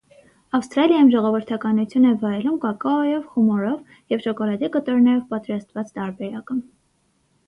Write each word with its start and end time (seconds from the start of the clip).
Ավստրալիայում 0.59 1.09
ժողովրդականություն 1.15 2.07
է 2.11 2.13
վայելում 2.23 2.55
կակաոյով 2.63 3.27
խմորով 3.33 3.93
և 4.15 4.23
շոկոլադե 4.25 4.71
կտորներով 4.77 5.29
պատրաստված 5.35 5.93
տարբերակը։ 5.99 6.59